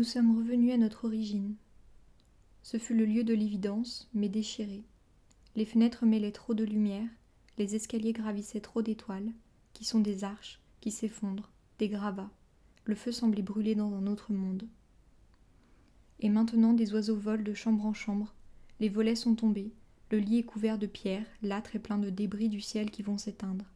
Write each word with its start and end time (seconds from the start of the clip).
Nous 0.00 0.04
sommes 0.04 0.34
revenus 0.34 0.72
à 0.72 0.78
notre 0.78 1.04
origine. 1.04 1.56
Ce 2.62 2.78
fut 2.78 2.94
le 2.94 3.04
lieu 3.04 3.22
de 3.22 3.34
l'évidence, 3.34 4.08
mais 4.14 4.30
déchiré. 4.30 4.82
Les 5.56 5.66
fenêtres 5.66 6.06
mêlaient 6.06 6.32
trop 6.32 6.54
de 6.54 6.64
lumière, 6.64 7.06
les 7.58 7.74
escaliers 7.74 8.14
gravissaient 8.14 8.62
trop 8.62 8.80
d'étoiles, 8.80 9.30
qui 9.74 9.84
sont 9.84 10.00
des 10.00 10.24
arches, 10.24 10.58
qui 10.80 10.90
s'effondrent, 10.90 11.52
des 11.78 11.90
gravats. 11.90 12.30
Le 12.84 12.94
feu 12.94 13.12
semblait 13.12 13.42
brûler 13.42 13.74
dans 13.74 13.92
un 13.92 14.06
autre 14.06 14.32
monde. 14.32 14.66
Et 16.20 16.30
maintenant 16.30 16.72
des 16.72 16.94
oiseaux 16.94 17.18
volent 17.18 17.44
de 17.44 17.52
chambre 17.52 17.84
en 17.84 17.92
chambre, 17.92 18.32
les 18.80 18.88
volets 18.88 19.16
sont 19.16 19.34
tombés, 19.34 19.70
le 20.10 20.16
lit 20.16 20.38
est 20.38 20.44
couvert 20.44 20.78
de 20.78 20.86
pierres, 20.86 21.26
l'âtre 21.42 21.76
est 21.76 21.78
plein 21.78 21.98
de 21.98 22.08
débris 22.08 22.48
du 22.48 22.62
ciel 22.62 22.90
qui 22.90 23.02
vont 23.02 23.18
s'éteindre. 23.18 23.66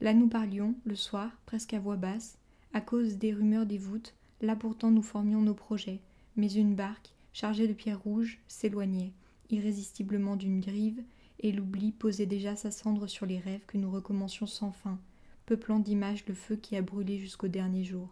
Là 0.00 0.14
nous 0.14 0.28
parlions, 0.28 0.76
le 0.84 0.94
soir, 0.94 1.32
presque 1.44 1.74
à 1.74 1.80
voix 1.80 1.96
basse, 1.96 2.38
à 2.72 2.80
cause 2.80 3.16
des 3.16 3.34
rumeurs 3.34 3.66
des 3.66 3.78
voûtes, 3.78 4.14
là 4.42 4.56
pourtant 4.56 4.90
nous 4.90 5.02
formions 5.02 5.40
nos 5.40 5.54
projets, 5.54 6.00
mais 6.36 6.52
une 6.52 6.74
barque, 6.74 7.14
chargée 7.32 7.68
de 7.68 7.72
pierres 7.72 8.02
rouges, 8.02 8.40
s'éloignait, 8.48 9.12
irrésistiblement 9.50 10.36
d'une 10.36 10.60
grive, 10.60 11.02
et 11.40 11.52
l'oubli 11.52 11.92
posait 11.92 12.26
déjà 12.26 12.54
sa 12.56 12.70
cendre 12.70 13.06
sur 13.06 13.26
les 13.26 13.38
rêves 13.38 13.64
que 13.66 13.78
nous 13.78 13.90
recommencions 13.90 14.46
sans 14.46 14.70
fin, 14.70 15.00
peuplant 15.46 15.78
d'images 15.78 16.24
le 16.26 16.34
feu 16.34 16.56
qui 16.56 16.76
a 16.76 16.82
brûlé 16.82 17.18
jusqu'au 17.18 17.48
dernier 17.48 17.84
jour. 17.84 18.08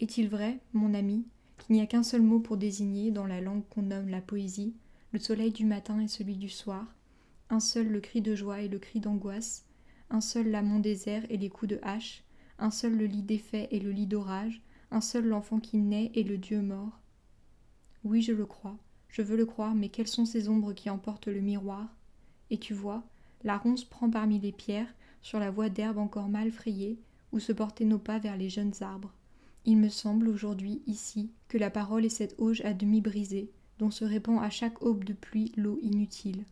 Est-il 0.00 0.28
vrai, 0.28 0.60
mon 0.72 0.94
ami, 0.94 1.26
qu'il 1.58 1.74
n'y 1.74 1.82
a 1.82 1.86
qu'un 1.86 2.02
seul 2.02 2.22
mot 2.22 2.40
pour 2.40 2.56
désigner, 2.56 3.10
dans 3.10 3.26
la 3.26 3.40
langue 3.40 3.66
qu'on 3.68 3.82
nomme 3.82 4.08
la 4.08 4.20
poésie, 4.20 4.74
le 5.12 5.18
soleil 5.18 5.52
du 5.52 5.64
matin 5.64 6.00
et 6.00 6.08
celui 6.08 6.36
du 6.36 6.48
soir, 6.48 6.86
un 7.50 7.60
seul 7.60 7.88
le 7.88 8.00
cri 8.00 8.20
de 8.20 8.34
joie 8.34 8.60
et 8.60 8.68
le 8.68 8.78
cri 8.78 9.00
d'angoisse, 9.00 9.64
un 10.10 10.20
seul 10.20 10.50
l'amont 10.50 10.80
désert 10.80 11.24
et 11.30 11.36
les 11.36 11.48
coups 11.48 11.70
de 11.70 11.80
hache, 11.82 12.22
un 12.58 12.70
seul 12.70 12.96
le 12.96 13.06
lit 13.06 13.22
défait 13.22 13.68
et 13.70 13.80
le 13.80 13.90
lit 13.90 14.06
d'orage, 14.06 14.60
un 14.90 15.00
seul 15.00 15.26
l'enfant 15.26 15.60
qui 15.60 15.78
naît 15.78 16.10
et 16.14 16.22
le 16.22 16.38
Dieu 16.38 16.60
mort 16.60 17.00
Oui, 18.04 18.22
je 18.22 18.32
le 18.32 18.46
crois, 18.46 18.76
je 19.08 19.22
veux 19.22 19.36
le 19.36 19.46
croire, 19.46 19.74
mais 19.74 19.88
quelles 19.88 20.08
sont 20.08 20.26
ces 20.26 20.48
ombres 20.48 20.72
qui 20.72 20.90
emportent 20.90 21.28
le 21.28 21.40
miroir? 21.40 21.88
Et 22.50 22.58
tu 22.58 22.74
vois, 22.74 23.02
la 23.44 23.56
ronce 23.56 23.84
prend 23.84 24.10
parmi 24.10 24.38
les 24.38 24.52
pierres, 24.52 24.92
sur 25.22 25.38
la 25.38 25.50
voie 25.50 25.68
d'herbe 25.68 25.98
encore 25.98 26.28
mal 26.28 26.50
frayée, 26.50 26.98
où 27.32 27.40
se 27.40 27.52
portaient 27.52 27.84
nos 27.84 27.98
pas 27.98 28.18
vers 28.18 28.36
les 28.36 28.48
jeunes 28.48 28.74
arbres. 28.80 29.12
Il 29.64 29.76
me 29.76 29.88
semble 29.88 30.28
aujourd'hui, 30.28 30.82
ici, 30.86 31.30
que 31.48 31.58
la 31.58 31.70
parole 31.70 32.04
est 32.04 32.10
cette 32.10 32.34
auge 32.38 32.62
à 32.62 32.72
demi 32.72 33.00
brisée, 33.00 33.50
dont 33.78 33.90
se 33.90 34.04
répand 34.04 34.42
à 34.42 34.50
chaque 34.50 34.82
aube 34.82 35.04
de 35.04 35.12
pluie 35.12 35.52
l'eau 35.56 35.78
inutile. 35.82 36.44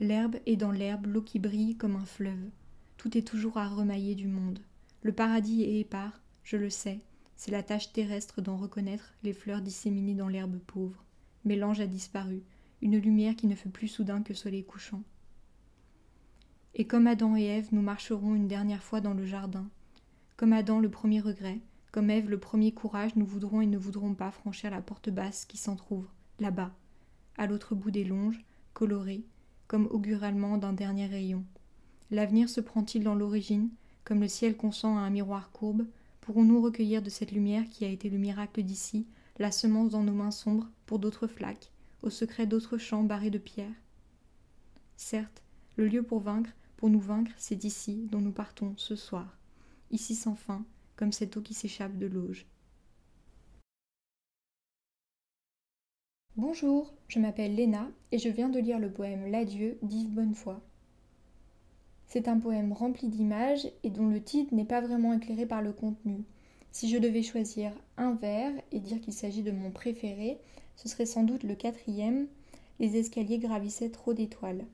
L'herbe 0.00 0.36
est 0.46 0.56
dans 0.56 0.70
l'herbe 0.70 1.06
l'eau 1.06 1.22
qui 1.22 1.38
brille 1.38 1.76
comme 1.76 1.96
un 1.96 2.04
fleuve. 2.04 2.50
Tout 2.98 3.16
est 3.16 3.26
toujours 3.26 3.58
à 3.58 3.68
remailler 3.68 4.16
du 4.16 4.26
monde. 4.26 4.58
Le 5.02 5.12
paradis 5.12 5.62
est 5.62 5.78
épars, 5.78 6.20
je 6.42 6.56
le 6.56 6.68
sais, 6.68 7.00
c'est 7.36 7.52
la 7.52 7.62
tâche 7.62 7.92
terrestre 7.92 8.42
d'en 8.42 8.56
reconnaître 8.56 9.14
les 9.22 9.32
fleurs 9.32 9.62
disséminées 9.62 10.16
dans 10.16 10.26
l'herbe 10.26 10.58
pauvre. 10.58 11.04
Mais 11.44 11.54
l'ange 11.54 11.78
a 11.78 11.86
disparu, 11.86 12.42
une 12.82 12.98
lumière 12.98 13.36
qui 13.36 13.46
ne 13.46 13.54
fait 13.54 13.68
plus 13.68 13.86
soudain 13.86 14.20
que 14.22 14.34
soleil 14.34 14.64
couchant. 14.64 15.04
Et 16.74 16.88
comme 16.88 17.06
Adam 17.06 17.36
et 17.36 17.44
Ève, 17.44 17.68
nous 17.70 17.82
marcherons 17.82 18.34
une 18.34 18.48
dernière 18.48 18.82
fois 18.82 19.00
dans 19.00 19.14
le 19.14 19.24
jardin. 19.24 19.68
Comme 20.36 20.52
Adam 20.52 20.80
le 20.80 20.90
premier 20.90 21.20
regret, 21.20 21.60
comme 21.92 22.10
Ève 22.10 22.28
le 22.28 22.40
premier 22.40 22.72
courage, 22.72 23.14
nous 23.14 23.26
voudrons 23.26 23.60
et 23.60 23.66
ne 23.66 23.78
voudrons 23.78 24.14
pas 24.14 24.32
franchir 24.32 24.72
la 24.72 24.82
porte 24.82 25.08
basse 25.08 25.44
qui 25.44 25.56
s'entr'ouvre, 25.56 26.12
là-bas, 26.40 26.74
à 27.36 27.46
l'autre 27.46 27.76
bout 27.76 27.92
des 27.92 28.04
longes, 28.04 28.44
colorées, 28.74 29.24
comme 29.68 29.86
auguralement 29.86 30.58
d'un 30.58 30.72
dernier 30.72 31.06
rayon. 31.06 31.44
L'avenir 32.10 32.48
se 32.48 32.60
prend-il 32.60 33.04
dans 33.04 33.14
l'origine, 33.14 33.70
comme 34.04 34.20
le 34.20 34.28
ciel 34.28 34.56
consent 34.56 34.96
à 34.96 35.00
un 35.00 35.10
miroir 35.10 35.52
courbe, 35.52 35.86
pourrons-nous 36.22 36.62
recueillir 36.62 37.02
de 37.02 37.10
cette 37.10 37.32
lumière 37.32 37.68
qui 37.68 37.84
a 37.84 37.88
été 37.88 38.08
le 38.08 38.16
miracle 38.16 38.62
d'ici, 38.62 39.06
la 39.38 39.52
semence 39.52 39.90
dans 39.90 40.02
nos 40.02 40.14
mains 40.14 40.30
sombres 40.30 40.70
pour 40.86 40.98
d'autres 40.98 41.26
flaques, 41.26 41.70
au 42.02 42.08
secret 42.08 42.46
d'autres 42.46 42.78
champs 42.78 43.04
barrés 43.04 43.30
de 43.30 43.38
pierres? 43.38 43.82
Certes, 44.96 45.42
le 45.76 45.86
lieu 45.86 46.02
pour 46.02 46.20
vaincre, 46.20 46.50
pour 46.78 46.88
nous 46.88 47.00
vaincre, 47.00 47.32
c'est 47.36 47.56
d'ici 47.56 48.08
dont 48.10 48.20
nous 48.20 48.32
partons 48.32 48.72
ce 48.76 48.96
soir, 48.96 49.36
ici 49.90 50.14
sans 50.14 50.34
fin, 50.34 50.64
comme 50.96 51.12
cette 51.12 51.36
eau 51.36 51.42
qui 51.42 51.54
s'échappe 51.54 51.98
de 51.98 52.06
l'auge. 52.06 52.46
Bonjour, 56.36 56.94
je 57.08 57.18
m'appelle 57.18 57.54
Léna 57.54 57.90
et 58.12 58.18
je 58.18 58.28
viens 58.28 58.48
de 58.48 58.60
lire 58.60 58.78
le 58.78 58.90
poème 58.90 59.30
L'adieu 59.30 59.76
d'Yves 59.82 60.14
Bonnefoy. 60.14 60.56
C'est 62.08 62.26
un 62.26 62.38
poème 62.38 62.72
rempli 62.72 63.08
d'images 63.08 63.70
et 63.82 63.90
dont 63.90 64.08
le 64.08 64.22
titre 64.22 64.54
n'est 64.54 64.64
pas 64.64 64.80
vraiment 64.80 65.12
éclairé 65.12 65.44
par 65.44 65.60
le 65.60 65.72
contenu. 65.72 66.24
Si 66.72 66.88
je 66.88 66.96
devais 66.96 67.22
choisir 67.22 67.70
un 67.98 68.14
vers 68.14 68.52
et 68.72 68.80
dire 68.80 69.00
qu'il 69.00 69.12
s'agit 69.12 69.42
de 69.42 69.50
mon 69.50 69.70
préféré, 69.70 70.38
ce 70.76 70.88
serait 70.88 71.06
sans 71.06 71.22
doute 71.22 71.42
le 71.42 71.54
quatrième 71.54 72.26
Les 72.80 72.96
escaliers 72.96 73.38
gravissaient 73.38 73.90
trop 73.90 74.14
d'étoiles. 74.14 74.64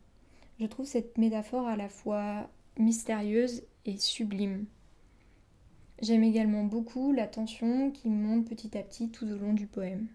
Je 0.60 0.66
trouve 0.66 0.86
cette 0.86 1.18
métaphore 1.18 1.66
à 1.66 1.76
la 1.76 1.88
fois 1.88 2.48
mystérieuse 2.78 3.62
et 3.84 3.96
sublime. 3.96 4.66
J'aime 6.02 6.22
également 6.22 6.64
beaucoup 6.64 7.12
la 7.12 7.26
tension 7.26 7.90
qui 7.90 8.10
monte 8.10 8.46
petit 8.48 8.78
à 8.78 8.82
petit 8.82 9.10
tout 9.10 9.26
au 9.26 9.36
long 9.36 9.54
du 9.54 9.66
poème. 9.66 10.06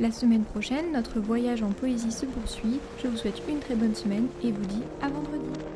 La 0.00 0.10
semaine 0.10 0.42
prochaine, 0.42 0.90
notre 0.92 1.20
voyage 1.20 1.62
en 1.62 1.70
poésie 1.70 2.10
se 2.10 2.26
poursuit. 2.26 2.80
Je 3.00 3.06
vous 3.06 3.16
souhaite 3.16 3.40
une 3.48 3.60
très 3.60 3.76
bonne 3.76 3.94
semaine 3.94 4.26
et 4.42 4.50
vous 4.50 4.64
dis 4.66 4.82
à 5.00 5.08
vendredi. 5.08 5.73